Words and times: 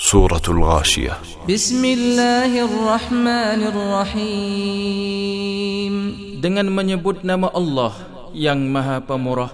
سورة 0.00 0.44
الغاشية 0.48 1.12
بسم 1.48 1.82
الله 1.84 2.52
الرحمن 2.68 3.60
الرحيم 4.76 5.94
dengan 6.44 6.68
menyebut 6.68 7.24
nama 7.24 7.48
Allah 7.48 7.96
yang 8.36 8.60
Maha 8.68 9.00
Pemurah 9.00 9.48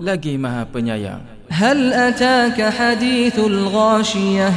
lagi 0.00 0.40
Maha 0.40 0.64
Penyayang. 0.64 1.20
هل 1.52 1.92
أتاك 1.92 2.56
حديث 2.56 3.36
الغاشية 3.38 4.50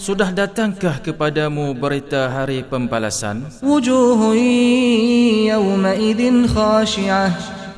Sudah 0.00 0.32
datangkah 0.34 0.98
kepadamu 0.98 1.70
berita 1.76 2.26
hari 2.26 2.66
pembalasan? 2.66 3.46
وجوه 3.62 4.34
يومئذ 5.54 6.20
خاشعة 6.50 7.28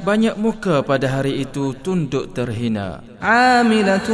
Banyak 0.02 0.34
muka 0.34 0.82
pada 0.82 1.06
hari 1.06 1.46
itu 1.46 1.77
tunduk 1.79 2.34
terhina. 2.34 3.04
عاملة 3.22 4.09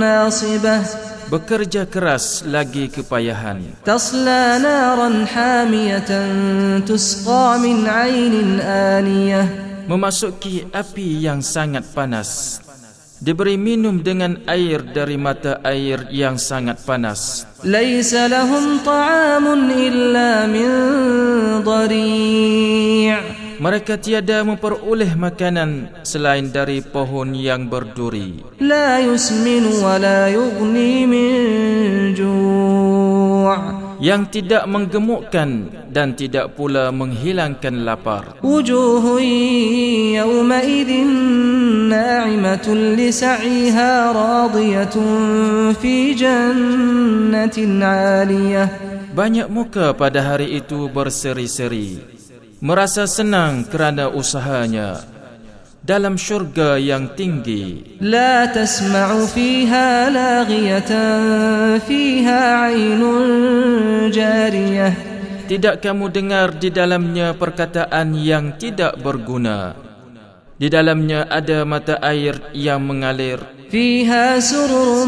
ناصبة 0.00 0.76
bekerja 1.31 1.87
keras 1.87 2.43
lagi 2.43 2.91
kepayahan 2.91 3.63
tasla 3.87 4.59
naran 4.59 5.23
hamiyatan 5.23 6.83
tusqa 6.83 7.55
min 7.55 7.87
ainin 7.87 8.59
aniyah. 8.59 9.47
Memasuki 9.87 10.67
api 10.71 11.23
yang 11.25 11.39
sangat 11.39 11.87
panas. 11.91 12.61
Diberi 13.21 13.53
minum 13.53 14.01
dengan 14.01 14.39
air 14.49 14.81
dari 14.81 15.13
mata 15.13 15.61
air 15.61 16.09
yang 16.09 16.41
sangat 16.41 16.81
panas. 16.81 17.45
Laisa 17.61 18.25
lahum 18.25 18.81
ta'amun 18.81 19.69
illa 19.69 20.49
min 20.49 20.69
dharin 21.61 23.00
mereka 23.61 23.93
tiada 24.01 24.41
memperoleh 24.41 25.13
makanan 25.13 26.01
selain 26.01 26.49
dari 26.49 26.81
pohon 26.81 27.37
yang 27.37 27.69
berduri. 27.69 28.41
La 28.57 28.97
yusmin 28.97 29.85
wa 29.85 30.01
la 30.01 30.33
yughni 30.33 31.05
min 31.05 31.37
ju' 32.17 33.21
yang 34.01 34.25
tidak 34.33 34.65
menggemukkan 34.65 35.69
dan 35.93 36.17
tidak 36.17 36.57
pula 36.57 36.89
menghilangkan 36.89 37.85
lapar. 37.85 38.41
Wujuhun 38.41 39.21
yawma 40.17 40.65
na'imatun 41.85 42.97
li 42.97 43.13
sa'iha 43.13 44.09
radiyatun 44.09 45.77
fi 45.77 46.17
jannatin 46.17 47.77
'aliyah. 47.77 48.89
Banyak 49.13 49.53
muka 49.53 49.93
pada 49.93 50.23
hari 50.23 50.57
itu 50.57 50.89
berseri-seri 50.89 52.10
merasa 52.61 53.09
senang 53.09 53.65
kerana 53.65 54.07
usahanya 54.13 55.01
dalam 55.81 56.13
syurga 56.13 56.77
yang 56.77 57.17
tinggi. 57.17 57.97
La 57.97 58.45
tasma'u 58.53 59.25
fiha 59.25 60.13
laghiyatan 60.13 61.81
fiha 61.81 62.41
عين 62.69 63.01
jariyah. 64.13 64.93
tidak 65.49 65.83
kamu 65.83 66.05
dengar 66.13 66.55
di 66.55 66.69
dalamnya 66.69 67.33
perkataan 67.33 68.13
yang 68.15 68.55
tidak 68.61 68.95
berguna. 69.01 69.73
Di 70.61 70.69
dalamnya 70.69 71.25
ada 71.25 71.65
mata 71.65 71.97
air 72.05 72.37
yang 72.53 72.85
mengalir. 72.85 73.41
فيها 73.70 74.40
سرر 74.40 75.06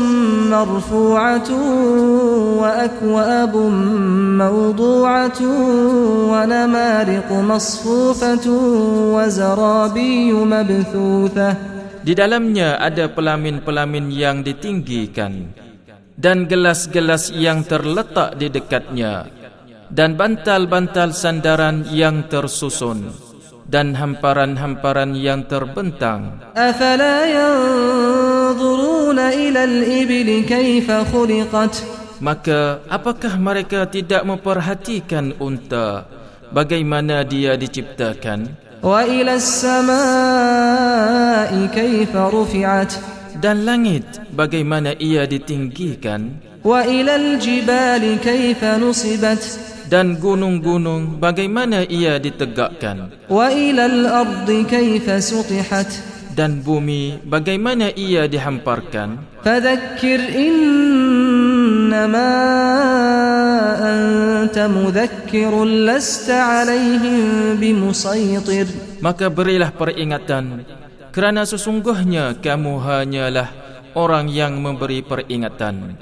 مرفوعة 0.51 1.51
وأكواب 2.61 3.55
موضوعة 4.43 5.41
ونمارق 6.33 7.29
مصفوفة 7.33 8.47
وزرابي 9.15 10.33
مبثوثة 10.33 11.51
Di 11.99 12.17
dalamnya 12.17 12.81
ada 12.81 13.11
pelamin-pelamin 13.13 14.09
yang 14.09 14.41
ditinggikan 14.41 15.53
dan 16.17 16.49
gelas-gelas 16.49 17.29
yang 17.37 17.61
terletak 17.69 18.41
di 18.41 18.49
dekatnya 18.49 19.29
dan 19.93 20.17
bantal-bantal 20.17 21.13
sandaran 21.13 21.85
yang 21.93 22.25
tersusun 22.33 23.13
dan 23.69 23.93
hamparan-hamparan 23.93 25.13
yang 25.13 25.45
terbentang. 25.45 26.41
أفلا 26.57 27.17
ينظرون 28.53 29.19
إلى 29.19 29.65
الإبل 29.65 30.45
كيف 30.49 30.91
خلقت 30.91 31.77
Maka 32.19 32.83
apakah 32.91 33.39
mereka 33.39 33.87
tidak 33.87 34.27
memperhatikan 34.27 35.39
unta 35.39 36.03
bagaimana 36.51 37.23
dia 37.23 37.55
diciptakan 37.55 38.51
وإلى 38.83 39.35
السماء 39.39 39.91
كيف 41.71 42.11
رفعت 42.11 42.93
dan 43.39 43.63
langit 43.63 44.03
bagaimana 44.35 44.99
ia 44.99 45.31
ditinggikan 45.31 46.43
وإلى 46.67 47.13
الجبال 47.17 48.19
كيف 48.19 48.59
نصبت 48.67 49.43
dan 49.87 50.19
gunung-gunung 50.19 51.23
bagaimana 51.23 51.87
ia 51.87 52.19
ditegakkan 52.19 53.15
وإلى 53.31 53.87
الأرض 53.87 54.67
كيف 54.67 55.07
سطحت 55.07 56.12
dan 56.34 56.66
bumi 56.66 57.22
bagaimana 57.22 57.94
ia 57.94 58.26
dihamparkan? 58.26 59.22
Fadhakkir 59.46 60.20
innama 60.34 62.30
anta 63.78 64.66
mudhakkirun 64.66 65.86
lasta 65.86 66.66
alaihim 66.66 67.56
bimusaytir. 67.62 68.66
Maka 69.00 69.30
berilah 69.30 69.70
peringatan 69.70 70.66
kerana 71.14 71.46
sesungguhnya 71.46 72.42
kamu 72.42 72.82
hanyalah 72.82 73.54
orang 73.94 74.26
yang 74.34 74.58
memberi 74.58 75.06
peringatan. 75.06 76.02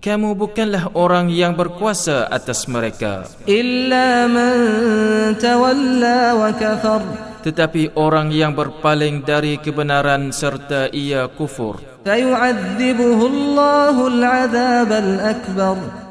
Kamu 0.00 0.32
bukanlah 0.32 0.96
orang 0.96 1.28
yang 1.28 1.52
berkuasa 1.54 2.24
atas 2.32 2.64
mereka. 2.64 3.28
Illa 3.44 4.24
man 4.26 4.56
tawalla 5.36 6.34
wa 6.40 6.50
kafara 6.56 7.29
tetapi 7.40 7.96
orang 7.96 8.28
yang 8.30 8.52
berpaling 8.52 9.24
dari 9.24 9.56
kebenaran 9.56 10.32
serta 10.32 10.92
ia 10.92 11.28
kufur. 11.28 11.80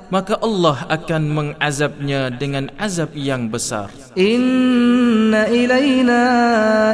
Maka 0.09 0.41
Allah 0.41 0.77
akan 0.89 1.23
mengazabnya 1.29 2.33
dengan 2.33 2.73
azab 2.81 3.13
yang 3.13 3.45
besar. 3.45 3.93
Inna 4.17 5.45
ilaina 5.45 6.23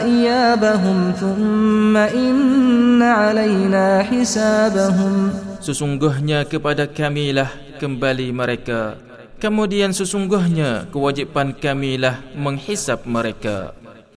iyabahum 0.04 1.16
thumma 1.16 2.12
inna 2.12 3.32
alaina 3.32 4.04
hisabahum. 4.04 5.32
Sesungguhnya 5.64 6.44
kepada 6.44 6.92
kamilah 6.92 7.48
kembali 7.80 8.36
mereka. 8.36 9.00
Kemudian 9.40 9.96
sesungguhnya 9.96 10.92
kewajipan 10.92 11.56
kamilah 11.56 12.20
menghisap 12.36 13.08
mereka. 13.08 13.72